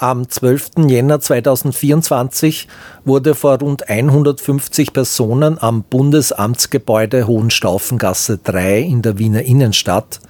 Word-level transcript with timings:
Am 0.00 0.28
12. 0.28 0.86
Jänner 0.86 1.18
2024 1.18 2.68
wurde 3.04 3.34
vor 3.34 3.58
rund 3.58 3.88
150 3.88 4.92
Personen 4.92 5.60
am 5.60 5.82
Bundesamtsgebäude 5.82 7.26
Hohenstaufengasse 7.26 8.38
3 8.38 8.78
in 8.78 9.02
der 9.02 9.18
Wiener 9.18 9.42
Innenstadt, 9.42 10.20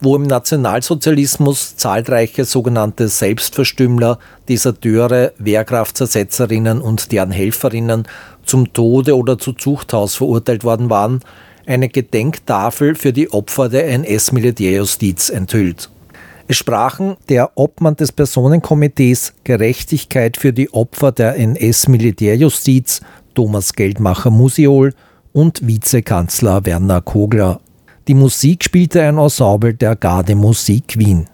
wo 0.00 0.16
im 0.16 0.22
Nationalsozialismus 0.22 1.76
zahlreiche 1.76 2.46
sogenannte 2.46 3.08
Selbstverstümmler, 3.08 4.18
Deserteure, 4.48 5.32
Wehrkraftzersetzerinnen 5.36 6.80
und 6.80 7.12
deren 7.12 7.32
Helferinnen 7.32 8.04
zum 8.46 8.72
Tode 8.72 9.14
oder 9.14 9.36
zu 9.36 9.52
Zuchthaus 9.52 10.14
verurteilt 10.14 10.64
worden 10.64 10.88
waren, 10.88 11.20
eine 11.66 11.90
Gedenktafel 11.90 12.94
für 12.94 13.12
die 13.12 13.30
Opfer 13.30 13.68
der 13.68 13.88
NS-Militärjustiz 13.90 15.28
enthüllt. 15.28 15.90
Es 16.48 16.56
sprachen 16.56 17.16
der 17.28 17.52
Obmann 17.56 17.96
des 17.96 18.12
Personenkomitees 18.12 19.34
Gerechtigkeit 19.44 20.36
für 20.36 20.52
die 20.52 20.72
Opfer 20.72 21.12
der 21.12 21.36
NS-Militärjustiz 21.36 23.00
Thomas 23.34 23.72
Geldmacher-Musiol 23.72 24.92
und 25.32 25.66
Vizekanzler 25.66 26.64
Werner 26.66 27.00
Kogler. 27.00 27.60
Die 28.08 28.14
Musik 28.14 28.64
spielte 28.64 29.02
ein 29.02 29.18
Ensemble 29.18 29.74
der 29.74 29.96
Garde 29.96 30.34
Musik 30.34 30.98
Wien. 30.98 31.26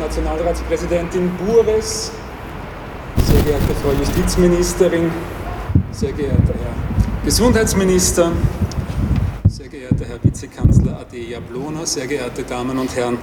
Nationalratspräsidentin 0.00 1.30
Bures, 1.38 2.12
sehr 3.26 3.42
geehrte 3.42 3.74
Frau 3.82 3.92
Justizministerin, 3.98 5.10
sehr 5.92 6.12
geehrter 6.12 6.54
Herr 6.62 7.24
Gesundheitsminister, 7.24 8.32
sehr 9.48 9.68
geehrter 9.68 10.04
Herr 10.06 10.22
Vizekanzler 10.22 11.00
Ade 11.00 11.16
Jablona, 11.16 11.86
sehr 11.86 12.06
geehrte 12.06 12.42
Damen 12.42 12.78
und 12.78 12.94
Herren 12.94 13.16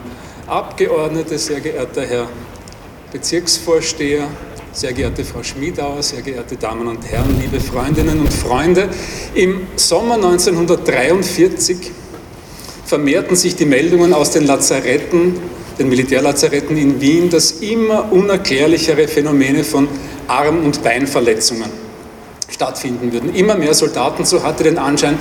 Abgeordnete, 0.48 1.38
sehr 1.38 1.60
geehrter 1.60 2.02
Herr 2.02 2.28
Bezirksvorsteher, 3.12 4.28
sehr 4.72 4.94
geehrte 4.94 5.24
Frau 5.24 5.44
Schmiedauer, 5.44 6.02
sehr 6.02 6.24
geehrte 6.24 6.56
Damen 6.56 6.88
und 6.88 7.06
Herren, 7.06 7.40
liebe 7.40 7.60
Freundinnen 7.60 8.22
und 8.22 8.34
Freunde, 8.34 8.90
im 9.36 9.68
Sommer 9.76 10.16
1943 10.16 11.92
vermehrten 12.86 13.36
sich 13.36 13.56
die 13.56 13.66
Meldungen 13.66 14.14
aus 14.14 14.32
den 14.32 14.48
Lazaretten 14.48 15.61
den 15.82 15.90
Militärlazaretten 15.90 16.78
in 16.78 17.02
Wien, 17.02 17.30
dass 17.30 17.52
immer 17.52 18.12
unerklärlichere 18.12 19.08
Phänomene 19.08 19.64
von 19.64 19.88
Arm- 20.28 20.64
und 20.64 20.84
Beinverletzungen 20.84 21.70
stattfinden 22.50 23.12
würden. 23.12 23.34
Immer 23.34 23.56
mehr 23.56 23.74
Soldaten, 23.74 24.24
so 24.24 24.44
hatte 24.44 24.64
den 24.64 24.78
Anschein, 24.78 25.18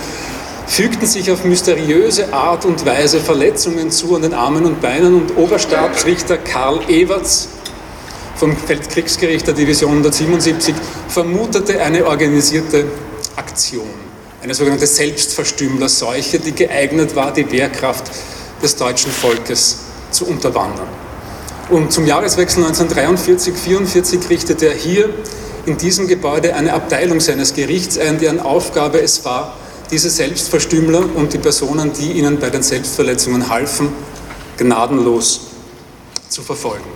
fügten 0.67 1.07
sich 1.07 1.31
auf 1.31 1.43
mysteriöse 1.43 2.31
Art 2.31 2.65
und 2.65 2.85
Weise 2.85 3.19
Verletzungen 3.19 3.89
zu 3.89 4.15
an 4.15 4.21
den 4.21 4.33
Armen 4.35 4.65
und 4.65 4.81
Beinen 4.81 5.15
und 5.15 5.35
Oberstabsrichter 5.35 6.37
Karl 6.37 6.79
Everts 6.87 7.49
vom 8.35 8.55
Feldkriegsgericht 8.55 9.47
der 9.47 9.55
Division 9.55 9.91
177 9.91 10.75
vermutete 11.07 11.81
eine 11.81 12.05
organisierte 12.05 12.85
Aktion, 13.35 13.89
eine 14.43 14.53
sogenannte 14.53 14.87
Selbstverstümmlerseuche, 14.87 16.39
die 16.39 16.53
geeignet 16.53 17.15
war, 17.15 17.33
die 17.33 17.51
Wehrkraft 17.51 18.11
des 18.61 18.75
deutschen 18.75 19.11
Volkes 19.11 19.90
zu 20.11 20.25
unterwandern. 20.25 20.87
Und 21.69 21.91
zum 21.91 22.05
Jahreswechsel 22.05 22.63
1943-44 22.65 24.29
richtete 24.29 24.67
er 24.67 24.75
hier 24.75 25.09
in 25.65 25.77
diesem 25.77 26.07
Gebäude 26.07 26.55
eine 26.55 26.73
Abteilung 26.73 27.19
seines 27.19 27.53
Gerichts 27.53 27.97
ein, 27.97 28.19
deren 28.19 28.39
Aufgabe 28.39 29.01
es 29.01 29.23
war, 29.23 29.55
diese 29.89 30.09
Selbstverstümmler 30.09 31.03
und 31.15 31.33
die 31.33 31.37
Personen, 31.37 31.91
die 31.93 32.13
ihnen 32.13 32.39
bei 32.39 32.49
den 32.49 32.63
Selbstverletzungen 32.63 33.49
halfen, 33.49 33.89
gnadenlos 34.57 35.41
zu 36.29 36.41
verfolgen. 36.41 36.89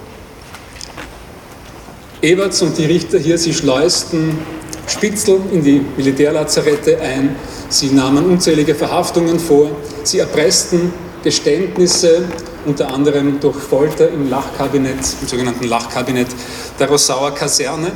Eberts 2.22 2.62
und 2.62 2.78
die 2.78 2.86
Richter 2.86 3.20
hier, 3.20 3.38
sie 3.38 3.54
schleusten 3.54 4.40
Spitzel 4.88 5.40
in 5.52 5.64
die 5.64 5.86
Militärlazarette 5.98 7.00
ein, 7.00 7.36
sie 7.70 7.90
nahmen 7.90 8.26
unzählige 8.26 8.76
Verhaftungen 8.76 9.40
vor, 9.40 9.72
sie 10.04 10.20
erpressten 10.20 10.94
Geständnisse 11.24 12.24
unter 12.66 12.94
anderem 12.94 13.40
durch 13.40 13.58
Folter 13.58 14.10
im 14.10 14.30
Lachkabinett, 14.30 15.00
im 15.22 15.28
sogenannten 15.28 15.66
Lachkabinett 15.66 16.28
der 16.80 16.90
Rossauer 16.90 17.34
Kaserne. 17.34 17.92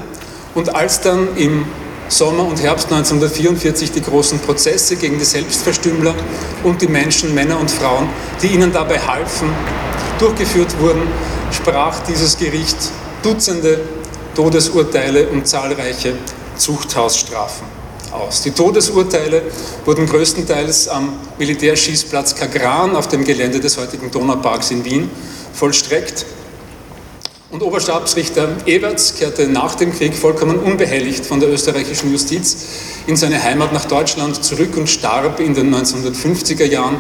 Und 0.56 0.74
als 0.76 1.02
dann 1.02 1.36
im 1.36 1.66
Sommer 2.08 2.46
und 2.46 2.62
Herbst 2.62 2.92
1944 2.92 3.92
die 3.92 4.02
großen 4.02 4.40
Prozesse 4.40 4.96
gegen 4.96 5.20
die 5.20 5.26
Selbstverstümmler 5.26 6.16
und 6.64 6.82
die 6.82 6.88
Menschen, 6.88 7.36
Männer 7.36 7.60
und 7.60 7.70
Frauen, 7.70 8.10
die 8.42 8.48
ihnen 8.48 8.72
dabei 8.72 9.00
halfen, 9.00 9.50
durchgeführt 10.18 10.80
wurden, 10.80 11.04
sprach 11.52 12.00
dieses 12.08 12.38
Gericht 12.38 12.78
Dutzende 13.22 13.82
Todesurteile 14.34 15.28
und 15.28 15.48
zahlreiche 15.48 16.14
Zuchthausstrafen 16.56 17.79
aus. 18.12 18.42
Die 18.42 18.52
Todesurteile 18.52 19.42
wurden 19.86 20.06
größtenteils 20.06 20.88
am 20.88 21.14
Militärschießplatz 21.38 22.36
Kagran 22.36 22.96
auf 22.96 23.08
dem 23.08 23.24
Gelände 23.24 23.60
des 23.60 23.78
heutigen 23.78 24.12
Donauparks 24.12 24.72
in 24.72 24.86
Wien 24.86 25.10
vollstreckt. 25.54 26.26
Und 27.52 27.64
Oberstabsrichter 27.64 28.50
Eberts 28.68 29.16
kehrte 29.16 29.48
nach 29.48 29.76
dem 29.76 29.92
Krieg 29.92 30.14
vollkommen 30.14 30.60
unbehelligt 30.60 31.26
von 31.26 31.40
der 31.40 31.50
österreichischen 31.50 32.12
Justiz 32.12 32.58
in 33.08 33.16
seine 33.16 33.42
Heimat 33.42 33.74
nach 33.74 33.86
Deutschland 33.86 34.44
zurück 34.44 34.78
und 34.78 34.88
starb 34.88 35.40
in 35.40 35.56
den 35.56 35.74
1950er 35.74 36.66
Jahren 36.66 36.98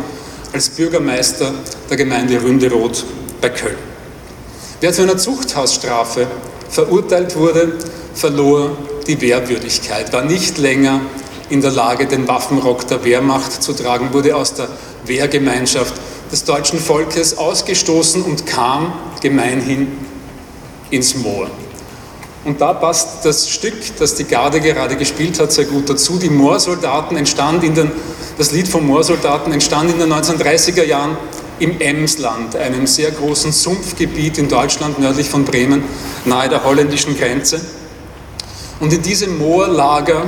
als 0.51 0.69
Bürgermeister 0.69 1.53
der 1.89 1.97
Gemeinde 1.97 2.41
Ründeroth 2.41 3.05
bei 3.39 3.49
Köln. 3.49 3.77
Wer 4.81 4.91
zu 4.91 5.03
einer 5.03 5.17
Zuchthausstrafe 5.17 6.25
verurteilt 6.69 7.35
wurde, 7.35 7.73
verlor 8.15 8.75
die 9.09 9.19
Wehrwürdigkeit, 9.21 10.13
war 10.13 10.23
nicht 10.23 10.59
länger 10.59 11.01
in 11.49 11.61
der 11.61 11.71
Lage, 11.71 12.05
den 12.05 12.27
Waffenrock 12.27 12.87
der 12.87 13.03
Wehrmacht 13.03 13.63
zu 13.63 13.73
tragen, 13.73 14.13
wurde 14.13 14.35
aus 14.35 14.53
der 14.53 14.67
Wehrgemeinschaft 15.05 15.95
des 16.31 16.43
deutschen 16.43 16.79
Volkes 16.79 17.37
ausgestoßen 17.37 18.21
und 18.21 18.45
kam 18.45 18.93
gemeinhin 19.19 19.87
ins 20.91 21.15
Moor. 21.15 21.49
Und 22.45 22.61
da 22.61 22.73
passt 22.73 23.25
das 23.25 23.49
Stück, 23.49 23.73
das 23.97 24.13
die 24.13 24.25
Garde 24.25 24.61
gerade 24.61 24.95
gespielt 24.95 25.39
hat, 25.39 25.51
sehr 25.51 25.65
gut 25.65 25.89
dazu. 25.89 26.19
Die 26.19 26.29
Moorsoldaten 26.29 27.17
entstand 27.17 27.63
in 27.63 27.73
den, 27.73 27.91
das 28.37 28.51
Lied 28.51 28.67
vom 28.67 28.85
Moorsoldaten 28.85 29.51
entstand 29.51 29.91
in 29.91 29.99
den 29.99 30.13
1930er 30.13 30.83
Jahren 30.85 31.17
im 31.57 31.81
Emsland, 31.81 32.55
einem 32.55 32.85
sehr 32.85 33.09
großen 33.09 33.51
Sumpfgebiet 33.51 34.37
in 34.37 34.47
Deutschland 34.47 34.99
nördlich 34.99 35.27
von 35.27 35.45
Bremen, 35.45 35.83
nahe 36.25 36.47
der 36.47 36.63
holländischen 36.63 37.17
Grenze. 37.17 37.59
Und 38.79 38.93
in 38.93 39.01
diesem 39.01 39.37
Moorlager, 39.37 40.25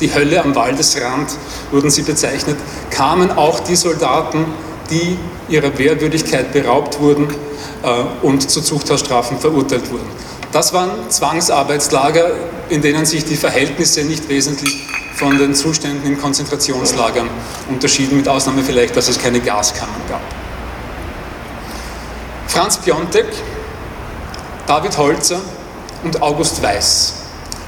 die 0.00 0.12
Hölle 0.12 0.42
am 0.42 0.54
Waldesrand 0.54 1.30
wurden 1.70 1.90
sie 1.90 2.02
bezeichnet, 2.02 2.56
kamen 2.90 3.30
auch 3.30 3.60
die 3.60 3.76
Soldaten, 3.76 4.46
die 4.90 5.18
ihrer 5.48 5.76
Wehrwürdigkeit 5.78 6.52
beraubt 6.52 7.00
wurden 7.00 7.28
äh, 7.82 8.26
und 8.26 8.50
zu 8.50 8.62
Zuchthausstrafen 8.62 9.38
verurteilt 9.38 9.90
wurden. 9.90 10.08
Das 10.52 10.72
waren 10.72 10.90
Zwangsarbeitslager, 11.10 12.30
in 12.70 12.80
denen 12.80 13.04
sich 13.04 13.24
die 13.24 13.36
Verhältnisse 13.36 14.02
nicht 14.04 14.28
wesentlich 14.28 14.86
von 15.14 15.36
den 15.36 15.54
Zuständen 15.54 16.06
in 16.06 16.18
Konzentrationslagern 16.18 17.28
unterschieden, 17.68 18.16
mit 18.16 18.28
Ausnahme 18.28 18.62
vielleicht, 18.62 18.96
dass 18.96 19.08
es 19.08 19.18
keine 19.18 19.40
Gaskammern 19.40 20.00
gab. 20.08 20.22
Franz 22.46 22.78
Piontek, 22.78 23.26
David 24.66 24.96
Holzer 24.96 25.40
und 26.02 26.22
August 26.22 26.62
Weiß 26.62 27.23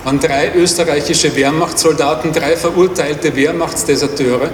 waren 0.06 0.20
drei 0.20 0.54
österreichische 0.54 1.34
Wehrmachtssoldaten, 1.34 2.32
drei 2.32 2.56
verurteilte 2.56 3.34
Wehrmachtsdeserteure, 3.34 4.50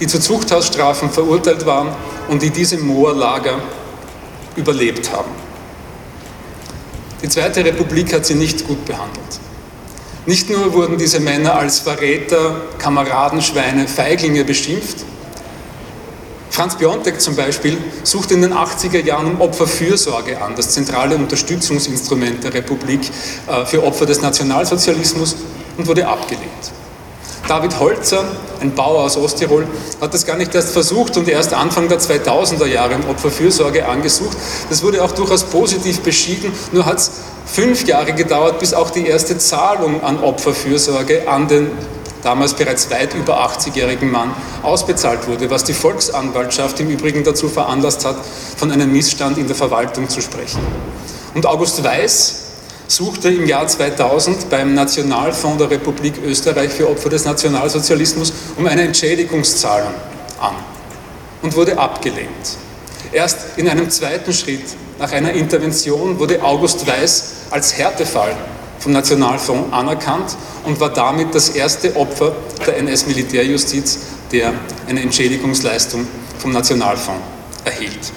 die 0.00 0.08
zu 0.08 0.18
Zuchthausstrafen 0.18 1.08
verurteilt 1.08 1.66
waren 1.66 1.94
und 2.28 2.42
die 2.42 2.50
diese 2.50 2.76
Moorlager 2.78 3.60
überlebt 4.56 5.12
haben. 5.12 5.30
Die 7.22 7.28
Zweite 7.28 7.64
Republik 7.64 8.12
hat 8.12 8.26
sie 8.26 8.34
nicht 8.34 8.66
gut 8.66 8.84
behandelt. 8.86 9.38
Nicht 10.26 10.50
nur 10.50 10.72
wurden 10.72 10.98
diese 10.98 11.20
Männer 11.20 11.54
als 11.54 11.78
Verräter, 11.78 12.62
Kameradenschweine, 12.78 13.86
Feiglinge 13.86 14.42
beschimpft. 14.42 15.04
Franz 16.50 16.76
Biontek 16.76 17.20
zum 17.20 17.36
Beispiel 17.36 17.78
suchte 18.02 18.34
in 18.34 18.42
den 18.42 18.52
80er 18.52 19.04
Jahren 19.04 19.26
um 19.26 19.40
Opferfürsorge 19.40 20.42
an, 20.42 20.54
das 20.56 20.70
zentrale 20.70 21.16
Unterstützungsinstrument 21.16 22.42
der 22.44 22.54
Republik 22.54 23.00
äh, 23.46 23.64
für 23.64 23.84
Opfer 23.84 24.06
des 24.06 24.20
Nationalsozialismus, 24.20 25.36
und 25.80 25.86
wurde 25.86 26.06
abgelehnt. 26.06 26.72
David 27.48 27.80
Holzer, 27.80 28.24
ein 28.60 28.74
Bauer 28.74 29.04
aus 29.04 29.16
Osttirol, 29.16 29.66
hat 30.00 30.14
das 30.14 30.26
gar 30.26 30.36
nicht 30.36 30.54
erst 30.54 30.70
versucht 30.70 31.16
und 31.16 31.26
erst 31.26 31.52
Anfang 31.54 31.88
der 31.88 31.98
2000er 31.98 32.66
Jahre 32.66 32.94
im 32.94 33.08
Opferfürsorge 33.08 33.86
angesucht. 33.86 34.36
Das 34.68 34.82
wurde 34.82 35.02
auch 35.02 35.12
durchaus 35.12 35.44
positiv 35.44 36.00
beschieden, 36.00 36.52
nur 36.70 36.86
hat 36.86 36.98
es 36.98 37.10
fünf 37.46 37.86
Jahre 37.86 38.12
gedauert, 38.12 38.60
bis 38.60 38.74
auch 38.74 38.90
die 38.90 39.06
erste 39.06 39.38
Zahlung 39.38 40.04
an 40.04 40.22
Opferfürsorge 40.22 41.28
an 41.28 41.48
den 41.48 41.70
damals 42.22 42.54
bereits 42.54 42.90
weit 42.90 43.14
über 43.14 43.44
80-jährigen 43.44 44.10
Mann 44.10 44.32
ausbezahlt 44.62 45.26
wurde, 45.26 45.50
was 45.50 45.64
die 45.64 45.72
Volksanwaltschaft 45.72 46.80
im 46.80 46.90
Übrigen 46.90 47.24
dazu 47.24 47.48
veranlasst 47.48 48.04
hat, 48.04 48.16
von 48.56 48.70
einem 48.70 48.92
Missstand 48.92 49.38
in 49.38 49.46
der 49.46 49.56
Verwaltung 49.56 50.08
zu 50.08 50.20
sprechen. 50.20 50.60
Und 51.34 51.46
August 51.46 51.82
Weiß, 51.82 52.50
suchte 52.88 53.28
im 53.28 53.46
Jahr 53.46 53.66
2000 53.68 54.50
beim 54.50 54.74
Nationalfonds 54.74 55.58
der 55.58 55.70
Republik 55.70 56.14
Österreich 56.24 56.70
für 56.70 56.90
Opfer 56.90 57.08
des 57.08 57.24
Nationalsozialismus 57.24 58.32
um 58.56 58.66
eine 58.66 58.82
Entschädigungszahlung 58.82 59.94
an 60.40 60.54
und 61.42 61.54
wurde 61.54 61.78
abgelehnt. 61.78 62.56
Erst 63.12 63.56
in 63.56 63.68
einem 63.68 63.88
zweiten 63.90 64.32
Schritt 64.32 64.64
nach 64.98 65.12
einer 65.12 65.32
Intervention 65.32 66.18
wurde 66.18 66.42
August 66.42 66.86
Weiß 66.86 67.24
als 67.50 67.76
Härtefall 67.78 68.36
vom 68.80 68.92
Nationalfonds 68.92 69.72
anerkannt 69.72 70.36
und 70.64 70.80
war 70.80 70.90
damit 70.90 71.34
das 71.34 71.50
erste 71.50 71.94
Opfer 71.96 72.32
der 72.66 72.78
NS-Militärjustiz, 72.78 73.98
der 74.32 74.52
eine 74.88 75.02
Entschädigungsleistung 75.02 76.06
vom 76.38 76.52
Nationalfonds 76.52 77.22
erhielt. 77.64 78.12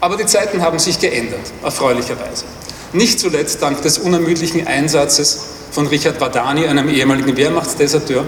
Aber 0.00 0.16
die 0.16 0.26
Zeiten 0.26 0.60
haben 0.62 0.78
sich 0.78 0.98
geändert, 1.00 1.40
erfreulicherweise. 1.62 2.44
Nicht 2.92 3.20
zuletzt 3.20 3.62
dank 3.62 3.82
des 3.82 3.98
unermüdlichen 3.98 4.66
Einsatzes 4.66 5.40
von 5.70 5.86
Richard 5.86 6.20
Wadani, 6.20 6.66
einem 6.66 6.88
ehemaligen 6.88 7.36
Wehrmachtsdeserteur, 7.36 8.24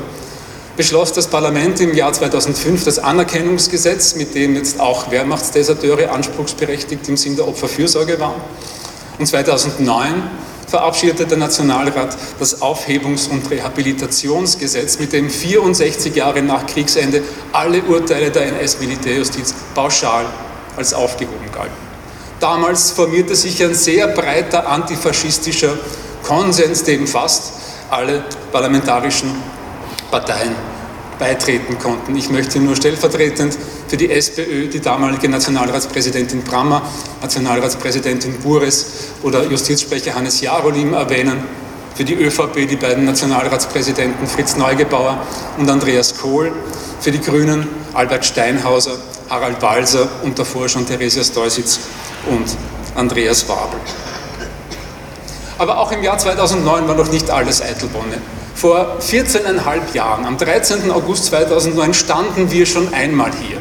beschloss 0.77 1.13
das 1.13 1.27
Parlament 1.27 1.81
im 1.81 1.95
Jahr 1.95 2.13
2005 2.13 2.85
das 2.85 2.99
Anerkennungsgesetz, 2.99 4.15
mit 4.15 4.35
dem 4.35 4.55
jetzt 4.55 4.81
auch 4.81 5.11
Wehrmachtsdeserteure 5.11 6.11
anspruchsberechtigt 6.11 7.09
im 7.09 7.17
Sinn 7.17 7.37
der 7.37 7.47
Opferfürsorge 7.49 8.19
waren. 8.21 8.41
Und 9.19 9.27
2009 9.27 10.23
verabschiedete 10.71 11.27
der 11.27 11.39
Nationalrat 11.39 12.17
das 12.39 12.63
Aufhebungs- 12.63 13.29
und 13.29 13.51
Rehabilitationsgesetz, 13.51 14.99
mit 14.99 15.13
dem 15.13 15.29
64 15.29 16.15
Jahre 16.15 16.43
nach 16.43 16.65
Kriegsende 16.67 17.23
alle 17.53 17.83
Urteile 17.83 18.31
der 18.31 18.47
NS-Militärjustiz 18.47 19.55
pauschal 19.75 20.27
als 20.77 20.95
aufgehoben 20.95 21.51
galten. 21.53 21.75
Damals 22.39 22.93
formierte 22.93 23.35
sich 23.35 23.63
ein 23.63 23.75
sehr 23.75 24.09
breiter 24.09 24.69
antifaschistischer 24.69 25.77
Konsens, 26.23 26.85
dem 26.85 27.07
fast 27.07 27.53
alle 27.91 28.25
parlamentarischen 28.53 29.35
Parteien 30.11 30.70
beitreten 31.21 31.79
konnten. 31.79 32.17
Ich 32.17 32.31
möchte 32.31 32.59
nur 32.59 32.75
stellvertretend 32.75 33.57
für 33.87 33.97
die 33.97 34.11
SPÖ 34.11 34.67
die 34.67 34.81
damalige 34.81 35.29
Nationalratspräsidentin 35.29 36.43
Brammer, 36.43 36.83
Nationalratspräsidentin 37.23 38.41
Bures 38.41 38.87
oder 39.23 39.45
Justizsprecher 39.45 40.17
Hannes 40.17 40.41
Jarolim 40.41 40.95
erwähnen, 40.95 41.45
für 41.95 42.05
die 42.05 42.15
ÖVP 42.15 42.67
die 42.69 42.77
beiden 42.77 43.05
Nationalratspräsidenten 43.05 44.27
Fritz 44.27 44.57
Neugebauer 44.57 45.23
und 45.59 45.69
Andreas 45.69 46.17
Kohl, 46.17 46.51
für 47.01 47.13
die 47.13 47.21
Grünen 47.21 47.69
Albert 47.93 48.25
Steinhauser, 48.25 48.97
Harald 49.29 49.61
Walser 49.61 50.09
und 50.23 50.39
davor 50.39 50.69
schon 50.69 50.87
Theresia 50.87 51.23
Steusitz 51.23 51.81
und 52.31 52.47
Andreas 52.95 53.49
Wabel. 53.49 53.79
Aber 55.59 55.79
auch 55.79 55.93
im 55.93 56.03
Jahr 56.03 56.17
2009 56.17 56.89
war 56.89 56.95
noch 56.95 57.11
nicht 57.13 57.29
alles 57.31 57.61
Eitelbonne. 57.61 58.40
Vor 58.61 58.99
14,5 59.01 59.95
Jahren, 59.95 60.27
am 60.27 60.37
13. 60.37 60.91
August 60.91 61.25
2009, 61.25 61.95
standen 61.95 62.51
wir 62.51 62.67
schon 62.67 62.93
einmal 62.93 63.31
hier. 63.33 63.57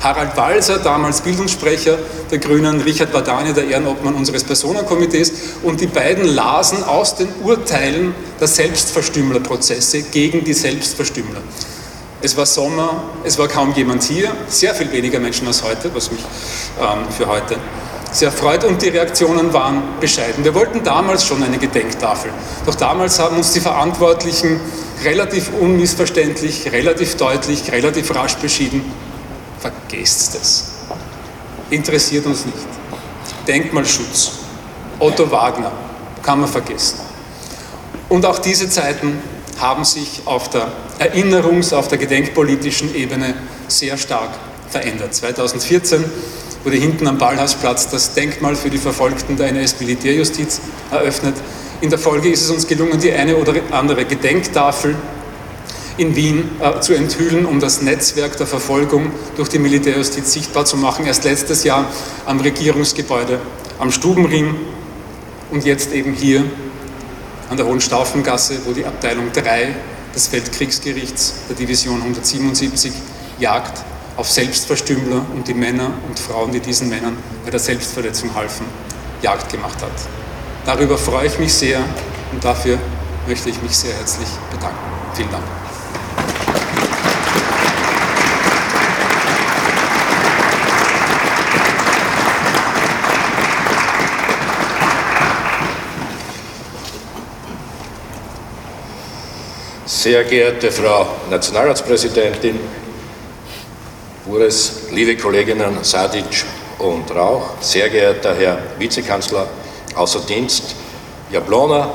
Harald 0.00 0.36
Walser, 0.36 0.78
damals 0.78 1.20
Bildungssprecher 1.20 1.96
der 2.32 2.38
Grünen, 2.38 2.80
Richard 2.80 3.12
Badani, 3.12 3.52
der 3.52 3.68
Ehrenobmann 3.68 4.16
unseres 4.16 4.42
Personenkomitees, 4.42 5.32
und 5.62 5.80
die 5.80 5.86
beiden 5.86 6.24
lasen 6.24 6.82
aus 6.82 7.14
den 7.14 7.28
Urteilen 7.44 8.12
der 8.40 8.48
Selbstverstümmlerprozesse 8.48 10.02
gegen 10.02 10.42
die 10.42 10.54
Selbstverstümmler. 10.54 11.42
Es 12.20 12.36
war 12.36 12.44
Sommer, 12.44 13.04
es 13.22 13.38
war 13.38 13.46
kaum 13.46 13.72
jemand 13.74 14.02
hier, 14.02 14.32
sehr 14.48 14.74
viel 14.74 14.90
weniger 14.90 15.20
Menschen 15.20 15.46
als 15.46 15.62
heute, 15.62 15.94
was 15.94 16.10
mich 16.10 16.22
ähm, 16.80 17.08
für 17.16 17.28
heute 17.28 17.54
sehr 18.12 18.32
freut 18.32 18.64
und 18.64 18.82
die 18.82 18.88
Reaktionen 18.88 19.52
waren 19.52 19.82
bescheiden. 20.00 20.44
Wir 20.44 20.54
wollten 20.54 20.82
damals 20.82 21.24
schon 21.24 21.42
eine 21.42 21.58
Gedenktafel, 21.58 22.32
doch 22.66 22.74
damals 22.74 23.18
haben 23.18 23.36
uns 23.36 23.52
die 23.52 23.60
Verantwortlichen 23.60 24.60
relativ 25.04 25.50
unmissverständlich, 25.58 26.70
relativ 26.72 27.16
deutlich, 27.16 27.70
relativ 27.72 28.14
rasch 28.14 28.34
beschieden, 28.36 28.84
vergesst 29.58 30.34
es. 30.40 30.72
Interessiert 31.70 32.26
uns 32.26 32.44
nicht. 32.44 32.58
Denkmalschutz, 33.46 34.32
Otto 34.98 35.30
Wagner, 35.30 35.72
kann 36.22 36.40
man 36.40 36.48
vergessen. 36.48 36.98
Und 38.08 38.26
auch 38.26 38.38
diese 38.38 38.68
Zeiten 38.68 39.22
haben 39.58 39.84
sich 39.84 40.22
auf 40.24 40.50
der 40.50 40.68
Erinnerungs-, 40.98 41.72
auf 41.72 41.88
der 41.88 41.98
gedenkpolitischen 41.98 42.94
Ebene 42.94 43.34
sehr 43.68 43.96
stark 43.96 44.30
verändert. 44.68 45.14
2014 45.14 46.04
wurde 46.64 46.76
hinten 46.76 47.06
am 47.06 47.18
Ballhausplatz 47.18 47.88
das 47.88 48.14
Denkmal 48.14 48.54
für 48.54 48.70
die 48.70 48.78
Verfolgten 48.78 49.36
der 49.36 49.48
NS-Militärjustiz 49.48 50.60
eröffnet. 50.90 51.34
In 51.80 51.90
der 51.90 51.98
Folge 51.98 52.28
ist 52.30 52.42
es 52.42 52.50
uns 52.50 52.66
gelungen, 52.66 53.00
die 53.00 53.12
eine 53.12 53.36
oder 53.36 53.54
andere 53.70 54.04
Gedenktafel 54.04 54.94
in 55.96 56.16
Wien 56.16 56.50
äh, 56.60 56.80
zu 56.80 56.94
enthüllen, 56.94 57.46
um 57.46 57.60
das 57.60 57.82
Netzwerk 57.82 58.36
der 58.36 58.46
Verfolgung 58.46 59.10
durch 59.36 59.48
die 59.48 59.58
Militärjustiz 59.58 60.32
sichtbar 60.32 60.64
zu 60.64 60.76
machen. 60.76 61.06
Erst 61.06 61.24
letztes 61.24 61.64
Jahr 61.64 61.86
am 62.26 62.40
Regierungsgebäude 62.40 63.40
am 63.78 63.90
Stubenring 63.90 64.54
und 65.50 65.64
jetzt 65.64 65.92
eben 65.92 66.12
hier 66.12 66.44
an 67.48 67.56
der 67.56 67.66
Hohenstaufengasse, 67.66 68.58
wo 68.66 68.72
die 68.72 68.84
Abteilung 68.84 69.32
3 69.32 69.74
des 70.14 70.32
Weltkriegsgerichts 70.32 71.34
der 71.48 71.56
Division 71.56 72.00
177 72.00 72.92
Jagd 73.38 73.82
auf 74.20 74.30
Selbstverstümmler 74.30 75.24
und 75.34 75.48
die 75.48 75.54
Männer 75.54 75.94
und 76.06 76.18
Frauen, 76.18 76.52
die 76.52 76.60
diesen 76.60 76.90
Männern 76.90 77.16
bei 77.42 77.50
der 77.50 77.58
Selbstverletzung 77.58 78.34
halfen, 78.34 78.66
Jagd 79.22 79.50
gemacht 79.50 79.80
hat. 79.80 79.90
Darüber 80.66 80.98
freue 80.98 81.26
ich 81.26 81.38
mich 81.38 81.54
sehr 81.54 81.80
und 82.30 82.44
dafür 82.44 82.78
möchte 83.26 83.48
ich 83.48 83.62
mich 83.62 83.74
sehr 83.74 83.94
herzlich 83.94 84.28
bedanken. 84.50 84.76
Vielen 85.14 85.30
Dank. 85.30 85.44
Sehr 99.86 100.24
geehrte 100.24 100.70
Frau 100.70 101.06
Nationalratspräsidentin, 101.30 102.60
Bures, 104.30 104.82
liebe 104.92 105.16
Kolleginnen 105.16 105.82
Sadic 105.82 106.44
und 106.78 107.10
Rauch, 107.10 107.60
sehr 107.60 107.88
geehrter 107.88 108.32
Herr 108.36 108.58
Vizekanzler 108.78 109.48
außer 109.96 110.20
Dienst 110.20 110.76
Jablona, 111.32 111.92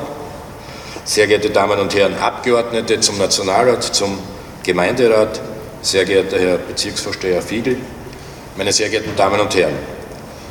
sehr 1.05 1.27
geehrte 1.27 1.49
Damen 1.49 1.79
und 1.79 1.95
Herren 1.95 2.13
Abgeordnete 2.15 2.99
zum 2.99 3.17
Nationalrat, 3.19 3.83
zum 3.83 4.19
Gemeinderat, 4.63 5.39
sehr 5.81 6.03
geehrter 6.03 6.37
Herr 6.37 6.57
Bezirksvorsteher 6.57 7.41
Fiegel, 7.41 7.77
meine 8.57 8.73
sehr 8.73 8.89
geehrten 8.89 9.15
Damen 9.15 9.39
und 9.39 9.55
Herren. 9.55 9.77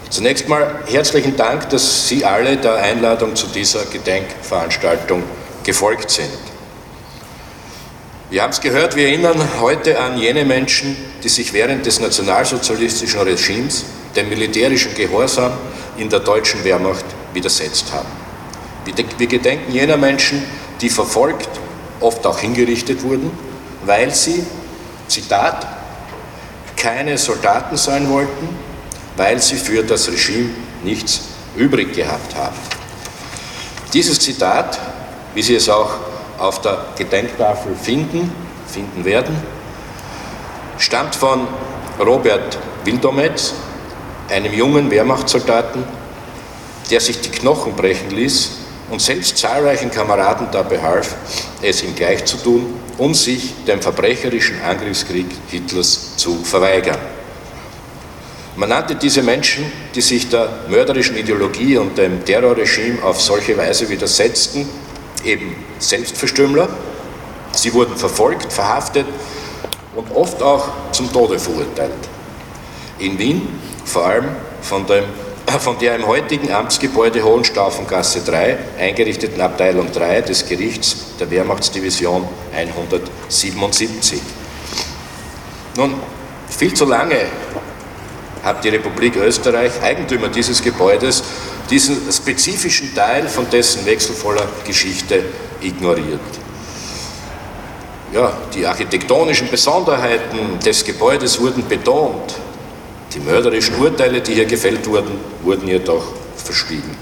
Zunächst 0.08 0.48
mal 0.48 0.84
herzlichen 0.86 1.36
Dank, 1.36 1.68
dass 1.68 2.08
Sie 2.08 2.24
alle 2.24 2.56
der 2.56 2.76
Einladung 2.76 3.36
zu 3.36 3.46
dieser 3.48 3.84
Gedenkveranstaltung 3.84 5.22
gefolgt 5.62 6.10
sind. 6.10 6.53
Wir 8.30 8.42
haben 8.42 8.50
es 8.50 8.60
gehört, 8.60 8.96
wir 8.96 9.06
erinnern 9.06 9.38
heute 9.60 10.00
an 10.00 10.16
jene 10.18 10.44
Menschen, 10.44 10.96
die 11.22 11.28
sich 11.28 11.52
während 11.52 11.84
des 11.84 12.00
nationalsozialistischen 12.00 13.20
Regimes 13.20 13.84
dem 14.16 14.28
militärischen 14.28 14.94
Gehorsam 14.94 15.52
in 15.98 16.08
der 16.08 16.20
deutschen 16.20 16.64
Wehrmacht 16.64 17.04
widersetzt 17.34 17.92
haben. 17.92 18.08
Wir 19.18 19.26
gedenken 19.26 19.72
jener 19.72 19.96
Menschen, 19.96 20.42
die 20.80 20.88
verfolgt, 20.88 21.48
oft 22.00 22.26
auch 22.26 22.38
hingerichtet 22.38 23.02
wurden, 23.02 23.30
weil 23.84 24.12
sie, 24.14 24.44
Zitat, 25.06 25.66
keine 26.76 27.18
Soldaten 27.18 27.76
sein 27.76 28.08
wollten, 28.10 28.48
weil 29.16 29.40
sie 29.40 29.56
für 29.56 29.82
das 29.82 30.08
Regime 30.08 30.50
nichts 30.82 31.22
übrig 31.56 31.92
gehabt 31.94 32.34
haben. 32.34 32.56
Dieses 33.92 34.18
Zitat, 34.18 34.78
wie 35.34 35.42
Sie 35.42 35.54
es 35.54 35.68
auch 35.68 35.98
auf 36.38 36.60
der 36.60 36.84
Gedenktafel 36.96 37.74
finden, 37.74 38.32
finden 38.66 39.04
werden, 39.04 39.36
stammt 40.78 41.14
von 41.14 41.46
Robert 41.98 42.58
Wildometz, 42.84 43.54
einem 44.28 44.52
jungen 44.52 44.90
Wehrmachtssoldaten, 44.90 45.84
der 46.90 47.00
sich 47.00 47.20
die 47.20 47.30
Knochen 47.30 47.74
brechen 47.74 48.10
ließ 48.10 48.50
und 48.90 49.00
selbst 49.00 49.38
zahlreichen 49.38 49.90
Kameraden 49.90 50.48
dabei 50.50 50.80
half, 50.80 51.14
es 51.62 51.82
ihm 51.82 51.94
gleich 51.94 52.24
zu 52.24 52.36
tun, 52.36 52.74
um 52.98 53.14
sich 53.14 53.64
dem 53.66 53.80
verbrecherischen 53.80 54.60
Angriffskrieg 54.62 55.26
Hitlers 55.48 56.16
zu 56.16 56.36
verweigern. 56.44 56.98
Man 58.56 58.68
nannte 58.68 58.94
diese 58.94 59.22
Menschen, 59.22 59.64
die 59.94 60.00
sich 60.00 60.28
der 60.28 60.48
mörderischen 60.68 61.16
Ideologie 61.16 61.76
und 61.76 61.98
dem 61.98 62.24
Terrorregime 62.24 63.02
auf 63.02 63.20
solche 63.20 63.56
Weise 63.56 63.88
widersetzten, 63.88 64.68
eben 65.24 65.56
Selbstverstümmler. 65.78 66.68
Sie 67.52 67.72
wurden 67.72 67.96
verfolgt, 67.96 68.52
verhaftet 68.52 69.06
und 69.94 70.10
oft 70.14 70.42
auch 70.42 70.68
zum 70.92 71.12
Tode 71.12 71.38
verurteilt. 71.38 71.92
In 72.98 73.18
Wien 73.18 73.60
vor 73.84 74.06
allem 74.06 74.28
von, 74.62 74.86
dem, 74.86 75.04
von 75.60 75.78
der 75.78 75.96
im 75.96 76.06
heutigen 76.06 76.52
Amtsgebäude 76.52 77.22
Hohenstaufengasse 77.22 78.20
3 78.20 78.58
eingerichteten 78.78 79.40
Abteilung 79.40 79.92
3 79.92 80.22
des 80.22 80.46
Gerichts 80.46 80.96
der 81.20 81.30
Wehrmachtsdivision 81.30 82.26
177. 82.54 84.20
Nun, 85.76 85.94
viel 86.48 86.74
zu 86.74 86.84
lange 86.84 87.16
hat 88.42 88.62
die 88.62 88.68
Republik 88.68 89.16
Österreich, 89.16 89.72
Eigentümer 89.82 90.28
dieses 90.28 90.62
Gebäudes, 90.62 91.22
diesen 91.70 92.12
spezifischen 92.12 92.94
Teil 92.94 93.28
von 93.28 93.48
dessen 93.50 93.84
wechselvoller 93.86 94.46
Geschichte 94.66 95.24
ignoriert. 95.60 96.20
Ja, 98.12 98.32
die 98.54 98.66
architektonischen 98.66 99.50
Besonderheiten 99.50 100.58
des 100.64 100.84
Gebäudes 100.84 101.40
wurden 101.40 101.66
betont, 101.66 102.34
die 103.12 103.18
mörderischen 103.18 103.76
Urteile, 103.76 104.20
die 104.20 104.34
hier 104.34 104.44
gefällt 104.44 104.86
wurden, 104.86 105.18
wurden 105.42 105.66
jedoch 105.66 106.04
verschwiegen. 106.36 106.96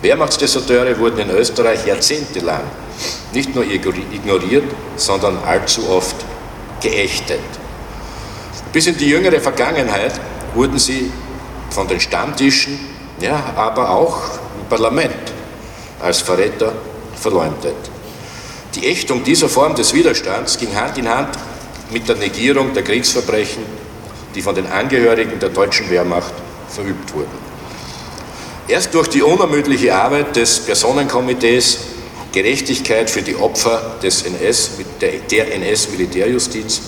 Wehrmachtsdeserteure 0.00 0.98
wurden 0.98 1.20
in 1.20 1.30
Österreich 1.30 1.86
jahrzehntelang 1.86 2.62
nicht 3.32 3.54
nur 3.54 3.64
ignoriert, 3.64 4.64
sondern 4.96 5.38
allzu 5.44 5.88
oft 5.88 6.16
geächtet. 6.80 7.40
Bis 8.72 8.86
in 8.86 8.96
die 8.96 9.08
jüngere 9.08 9.40
Vergangenheit 9.40 10.18
wurden 10.54 10.78
sie 10.78 11.12
von 11.70 11.86
den 11.88 12.00
Stammtischen, 12.00 12.78
ja, 13.22 13.54
aber 13.56 13.90
auch 13.90 14.20
im 14.60 14.68
Parlament 14.68 15.32
als 16.00 16.20
Verräter 16.20 16.72
verleumdet. 17.16 17.76
Die 18.74 18.86
Ächtung 18.86 19.24
dieser 19.24 19.48
Form 19.48 19.74
des 19.74 19.94
Widerstands 19.94 20.58
ging 20.58 20.74
Hand 20.74 20.98
in 20.98 21.08
Hand 21.08 21.38
mit 21.90 22.08
der 22.08 22.16
Negierung 22.16 22.74
der 22.74 22.82
Kriegsverbrechen 22.82 23.82
die 24.34 24.42
von 24.42 24.54
den 24.54 24.66
Angehörigen 24.66 25.38
der 25.38 25.50
deutschen 25.50 25.90
Wehrmacht 25.90 26.32
verübt 26.68 27.14
wurden. 27.14 27.52
Erst 28.68 28.94
durch 28.94 29.08
die 29.08 29.22
unermüdliche 29.22 29.94
Arbeit 29.94 30.36
des 30.36 30.60
Personenkomitees 30.60 31.78
Gerechtigkeit 32.32 33.10
für 33.10 33.22
die 33.22 33.36
Opfer 33.36 33.96
des 34.02 34.22
NS, 34.22 34.70
der 35.30 35.54
NS-Militärjustiz 35.54 36.80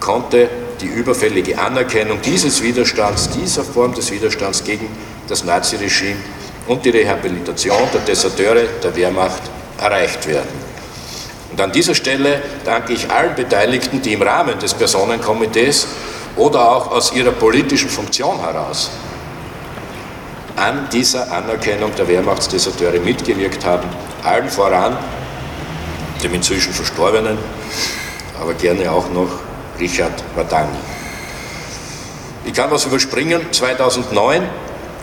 konnte 0.00 0.48
die 0.80 0.86
überfällige 0.86 1.58
Anerkennung 1.58 2.20
dieses 2.22 2.62
Widerstands, 2.62 3.30
dieser 3.30 3.64
Form 3.64 3.94
des 3.94 4.10
Widerstands 4.10 4.64
gegen 4.64 4.88
das 5.28 5.44
Naziregime 5.44 6.16
und 6.66 6.84
die 6.84 6.90
Rehabilitation 6.90 7.88
der 7.92 8.00
Deserteure 8.00 8.64
der 8.82 8.96
Wehrmacht 8.96 9.42
erreicht 9.78 10.26
werden. 10.26 10.70
Und 11.50 11.60
an 11.60 11.72
dieser 11.72 11.94
Stelle 11.94 12.42
danke 12.64 12.92
ich 12.92 13.10
allen 13.10 13.34
Beteiligten, 13.34 14.00
die 14.00 14.12
im 14.12 14.22
Rahmen 14.22 14.58
des 14.58 14.74
Personenkomitees 14.74 15.86
oder 16.36 16.70
auch 16.70 16.90
aus 16.92 17.12
ihrer 17.12 17.32
politischen 17.32 17.88
Funktion 17.88 18.38
heraus 18.40 18.90
an 20.56 20.88
dieser 20.92 21.30
Anerkennung 21.32 21.94
der 21.96 22.06
Wehrmachtsdeserteure 22.06 23.00
mitgewirkt 23.00 23.64
haben, 23.64 23.88
allen 24.22 24.48
voran 24.48 24.96
dem 26.22 26.34
inzwischen 26.34 26.72
Verstorbenen, 26.72 27.38
aber 28.38 28.52
gerne 28.54 28.92
auch 28.92 29.08
noch 29.10 29.49
Richard 29.80 30.22
Wadani. 30.36 30.78
Ich 32.44 32.52
kann 32.52 32.70
was 32.70 32.84
überspringen. 32.84 33.46
2009 33.50 34.48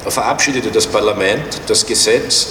verabschiedete 0.07 0.72
das 0.72 0.88
Parlament 0.88 1.62
das 1.67 1.86
Gesetz 1.86 2.48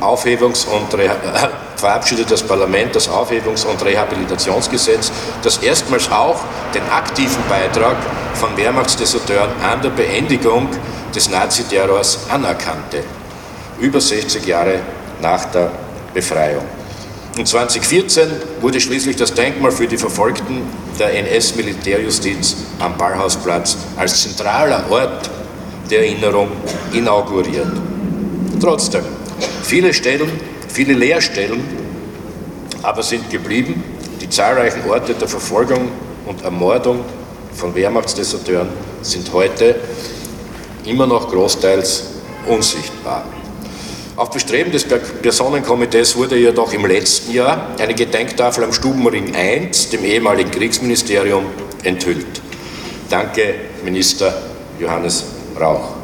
Aufhebungs- 0.00 0.66
und 0.66 0.92
Reha 0.94 1.16
verabschiedet 1.76 2.30
das 2.30 2.42
Parlament 2.42 2.94
das 2.94 3.08
Aufhebungs- 3.08 3.64
und 3.64 3.84
Rehabilitationsgesetz, 3.84 5.10
das 5.42 5.58
erstmals 5.58 6.10
auch 6.10 6.40
den 6.74 6.82
aktiven 6.90 7.42
Beitrag 7.48 7.96
von 8.34 8.56
Wehrmachtsdeserteuren 8.56 9.50
an 9.62 9.82
der 9.82 9.90
Beendigung 9.90 10.68
des 11.14 11.28
Naziterrors 11.28 12.30
anerkannte, 12.30 13.02
über 13.80 14.00
60 14.00 14.46
Jahre 14.46 14.80
nach 15.20 15.46
der 15.46 15.70
Befreiung. 16.14 16.64
Und 17.36 17.48
2014 17.48 18.30
wurde 18.60 18.80
schließlich 18.80 19.16
das 19.16 19.34
Denkmal 19.34 19.72
für 19.72 19.86
die 19.86 19.98
Verfolgten 19.98 20.62
der 20.98 21.14
NS-Militärjustiz 21.14 22.56
am 22.78 22.96
Ballhausplatz 22.96 23.76
als 23.96 24.22
zentraler 24.22 24.84
Ort 24.90 25.30
der 25.90 26.00
Erinnerung 26.00 26.48
inauguriert. 26.92 27.72
Trotzdem, 28.60 29.04
viele 29.62 29.92
Stellen 29.92 30.30
Viele 30.72 30.94
Leerstellen 30.94 31.62
aber 32.82 33.02
sind 33.02 33.28
geblieben. 33.28 33.84
Die 34.22 34.30
zahlreichen 34.30 34.88
Orte 34.88 35.12
der 35.12 35.28
Verfolgung 35.28 35.90
und 36.24 36.42
Ermordung 36.42 37.00
von 37.52 37.74
Wehrmachtsdeserteuren 37.74 38.68
sind 39.02 39.30
heute 39.34 39.74
immer 40.86 41.06
noch 41.06 41.30
großteils 41.30 42.04
unsichtbar. 42.48 43.26
Auf 44.14 44.30
Bestreben 44.30 44.70
des 44.70 44.84
Personenkomitees 44.84 46.16
wurde 46.16 46.36
jedoch 46.36 46.74
im 46.74 46.84
letzten 46.84 47.32
Jahr 47.32 47.74
eine 47.78 47.94
Gedenktafel 47.94 48.62
am 48.62 48.72
Stubenring 48.74 49.34
1, 49.34 49.88
dem 49.88 50.04
ehemaligen 50.04 50.50
Kriegsministerium, 50.50 51.46
enthüllt. 51.82 52.42
Danke, 53.08 53.54
Minister 53.82 54.34
Johannes 54.78 55.24
Rauch. 55.58 55.94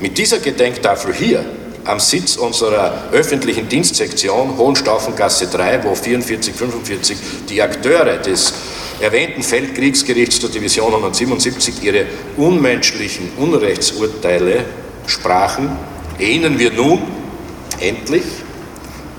Mit 0.00 0.16
dieser 0.16 0.38
Gedenktafel 0.38 1.12
hier 1.12 1.44
am 1.84 2.00
Sitz 2.00 2.36
unserer 2.36 3.10
öffentlichen 3.12 3.68
Dienstsektion 3.68 4.56
Hohenstaufengasse 4.56 5.48
3, 5.48 5.84
wo 5.84 5.94
44, 5.94 6.54
45 6.54 7.18
die 7.50 7.60
Akteure 7.60 8.16
des 8.16 8.54
erwähnten 9.00 9.42
Feldkriegsgerichts 9.42 10.40
der 10.40 10.48
Division 10.48 10.94
177 10.94 11.82
ihre 11.82 12.06
unmenschlichen 12.38 13.32
Unrechtsurteile 13.36 14.64
sprachen, 15.06 15.76
erinnern 16.18 16.58
wir 16.58 16.72
nun 16.72 17.02
endlich 17.80 18.24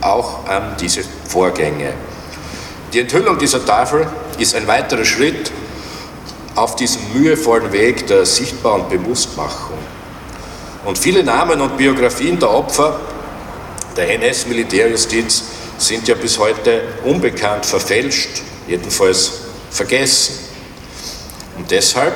auch 0.02 0.48
an 0.48 0.76
diese 0.80 1.04
Vorgänge. 1.28 1.94
Die 2.92 3.00
Enthüllung 3.00 3.38
dieser 3.38 3.66
Tafel 3.66 4.08
ist 4.38 4.56
ein 4.56 4.68
weiterer 4.68 5.06
Schritt 5.06 5.52
auf 6.56 6.76
diesem 6.76 7.02
mühevollen 7.14 7.72
Weg 7.72 8.08
der 8.08 8.26
Sichtbar- 8.26 8.76
und 8.76 8.90
Bewusstmachung. 8.90 9.78
Und 10.86 10.98
viele 10.98 11.24
Namen 11.24 11.62
und 11.62 11.78
Biografien 11.78 12.38
der 12.38 12.52
Opfer 12.52 13.00
der 13.96 14.14
NS-Militärjustiz 14.16 15.44
sind 15.78 16.08
ja 16.08 16.16
bis 16.16 16.38
heute 16.38 16.82
unbekannt, 17.04 17.66
verfälscht, 17.66 18.42
jedenfalls 18.68 19.32
vergessen. 19.72 20.36
Und 21.58 21.70
deshalb 21.72 22.14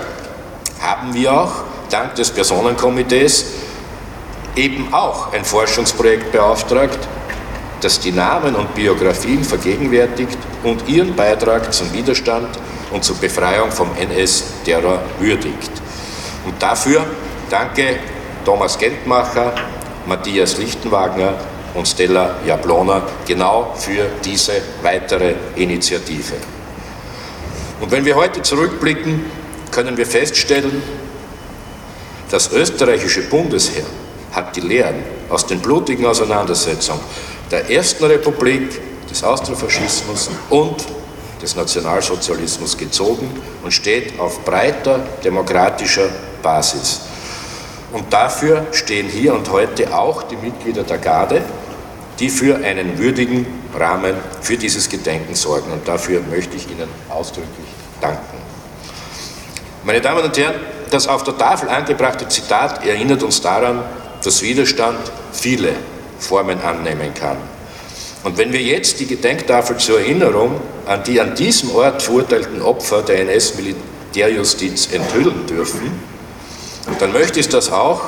haben 0.80 1.14
wir 1.14 1.34
auch 1.34 1.52
dank 1.90 2.16
des 2.16 2.32
Personenkomitees 2.32 3.46
eben 4.58 4.94
auch 4.94 5.32
ein 5.34 5.46
Forschungsprojekt 5.46 6.32
beauftragt, 6.32 7.00
das 7.82 8.00
die 8.00 8.12
Namen 8.12 8.56
und 8.56 8.74
Biografien 8.74 9.44
vergegenwärtigt 9.44 10.38
und 10.64 10.90
ihren 10.90 11.16
Beitrag 11.16 11.72
zum 11.72 11.94
Widerstand 11.94 12.50
und 12.92 13.04
zur 13.04 13.18
Befreiung 13.18 13.72
vom 13.72 13.90
NS-Terror 13.96 15.00
würdigt. 15.20 15.72
Und 16.46 16.62
dafür 16.62 17.06
danke 17.50 18.00
Thomas 18.44 18.78
Gentmacher, 18.80 19.54
Matthias 20.08 20.58
Lichtenwagner 20.58 21.34
und 21.76 21.88
Stella 21.88 22.38
Jablona 22.46 23.04
genau 23.28 23.76
für 23.76 24.08
diese 24.26 24.54
weitere 24.82 25.36
Initiative. 25.56 26.36
Und 27.80 27.92
wenn 27.92 28.06
wir 28.06 28.16
heute 28.16 28.42
zurückblicken, 28.42 29.26
können 29.70 29.96
wir 29.98 30.08
feststellen, 30.08 30.82
das 32.32 32.52
österreichische 32.52 33.22
Bundesheer 33.24 33.86
hat 34.38 34.56
die 34.56 34.62
Lehren 34.62 35.04
aus 35.30 35.46
den 35.48 35.60
blutigen 35.60 36.06
Auseinandersetzungen 36.06 37.02
der 37.50 37.70
Ersten 37.70 38.06
Republik, 38.06 38.80
des 39.10 39.24
Austrofaschismus 39.24 40.30
und 40.50 40.86
des 41.42 41.56
Nationalsozialismus 41.56 42.78
gezogen 42.78 43.42
und 43.64 43.72
steht 43.72 44.20
auf 44.20 44.44
breiter 44.44 45.00
demokratischer 45.24 46.10
Basis. 46.44 47.02
Und 47.94 48.12
dafür 48.12 48.68
stehen 48.74 49.08
hier 49.08 49.34
und 49.34 49.50
heute 49.50 49.98
auch 49.98 50.24
die 50.24 50.36
Mitglieder 50.36 50.84
der 50.84 50.98
Garde, 50.98 51.42
die 52.20 52.30
für 52.30 52.58
einen 52.58 52.98
würdigen 52.98 53.46
Rahmen 53.74 54.16
für 54.42 54.58
dieses 54.58 54.90
Gedenken 54.90 55.36
sorgen. 55.36 55.72
Und 55.72 55.88
dafür 55.88 56.22
möchte 56.30 56.58
ich 56.58 56.70
Ihnen 56.70 56.90
ausdrücklich 57.10 57.68
danken. 58.02 58.38
Meine 59.84 60.02
Damen 60.02 60.26
und 60.26 60.38
Herren, 60.38 60.56
das 60.90 61.08
auf 61.08 61.24
der 61.24 61.38
Tafel 61.38 61.70
angebrachte 61.70 62.28
Zitat 62.28 62.86
erinnert 62.86 63.24
uns 63.24 63.40
daran, 63.42 63.84
dass 64.24 64.42
Widerstand 64.42 65.00
viele 65.32 65.74
Formen 66.20 66.60
annehmen 66.62 67.14
kann. 67.14 67.38
Und 68.24 68.38
wenn 68.38 68.52
wir 68.52 68.62
jetzt 68.62 69.00
die 69.00 69.06
Gedenktafel 69.06 69.78
zur 69.78 70.00
Erinnerung 70.00 70.60
an 70.86 71.04
die 71.04 71.22
an 71.22 71.36
diesem 71.36 71.74
Ort 71.76 72.02
verurteilten 72.02 72.62
Opfer 72.62 73.02
der 73.02 73.22
NS-Militärjustiz 73.22 74.90
enthüllen 74.92 75.46
dürfen, 75.48 75.92
dann 77.00 77.14
möchte 77.14 77.40
ich 77.40 77.50
das 77.50 77.72
auch 77.72 78.02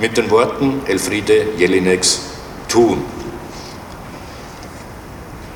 mit 0.00 0.16
den 0.16 0.30
Worten 0.30 0.82
Elfriede 0.86 1.46
Jelineks 1.56 2.20
tun. 2.68 3.04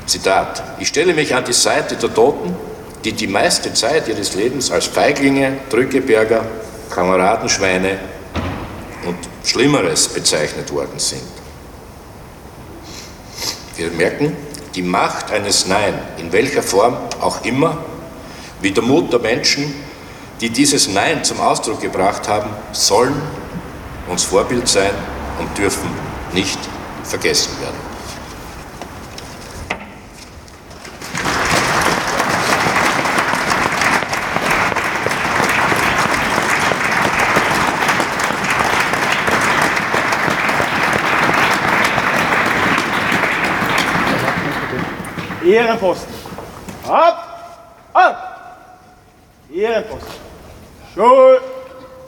Zitat, 0.06 0.62
ich 0.78 0.88
stelle 0.88 1.12
mich 1.12 1.34
an 1.34 1.44
die 1.44 1.52
Seite 1.52 1.96
der 1.96 2.12
Toten, 2.12 2.56
die 3.04 3.12
die 3.12 3.26
meiste 3.26 3.72
Zeit 3.74 4.08
ihres 4.08 4.34
Lebens 4.34 4.70
als 4.70 4.86
Feiglinge, 4.86 5.58
Drückeberger, 5.70 6.44
Kameradenschweine 6.90 7.98
Schlimmeres 9.44 10.08
bezeichnet 10.08 10.72
worden 10.72 10.98
sind. 10.98 11.22
Wir 13.76 13.90
merken, 13.90 14.36
die 14.74 14.82
Macht 14.82 15.30
eines 15.30 15.66
Nein, 15.66 15.94
in 16.18 16.32
welcher 16.32 16.62
Form 16.62 16.96
auch 17.20 17.44
immer, 17.44 17.78
wie 18.60 18.72
der 18.72 18.82
Mut 18.82 19.12
der 19.12 19.20
Menschen, 19.20 19.74
die 20.40 20.50
dieses 20.50 20.88
Nein 20.88 21.24
zum 21.24 21.40
Ausdruck 21.40 21.80
gebracht 21.80 22.28
haben, 22.28 22.50
sollen 22.72 23.20
uns 24.08 24.24
Vorbild 24.24 24.68
sein 24.68 24.92
und 25.38 25.56
dürfen 25.56 25.88
nicht 26.32 26.58
vergessen 27.04 27.52
werden. 27.60 27.87
Ehrenposten. 45.48 46.14
Ab! 46.86 47.24
Ab! 47.94 48.16
Ehrenposten. 49.50 50.14
Schul. 50.94 51.40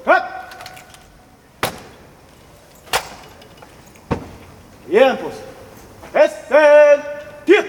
Cut! 0.05 0.23
Ehrenposten. 4.91 5.45
Präsentiert! 6.13 7.67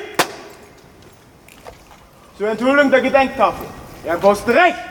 Zur 2.38 2.50
Enthüllung 2.50 2.92
der 2.92 3.02
Gedenktafel. 3.02 3.66
Ehrenposten 4.04 4.54
rechts. 4.54 4.91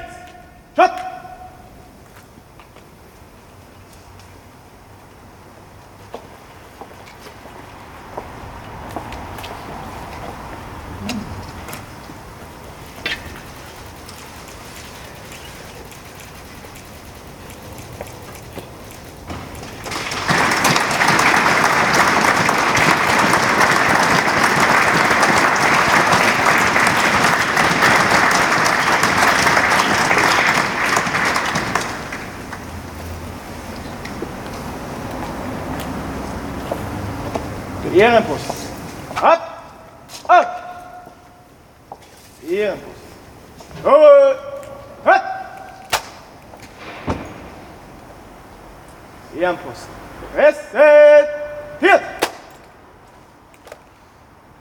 Ehrenposten. 38.00 38.54
Ab! 39.20 39.62
Ab! 40.26 41.12
Ehrenposten. 42.48 43.10
Jawohl! 43.84 44.38
Hat! 45.04 45.22
Ehrenposten. 49.38 49.94
Präsentiert! 50.34 52.02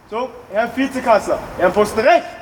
So, 0.09 0.29
Herr 0.51 0.75
Vizekanzler, 0.75 1.39
Ehrenposten 1.57 1.99
rechts. 2.01 2.38